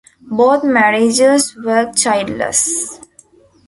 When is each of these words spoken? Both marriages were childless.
Both 0.31 0.63
marriages 0.63 1.55
were 1.55 1.93
childless. 1.93 2.99